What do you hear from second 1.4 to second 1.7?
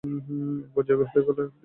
তিনি।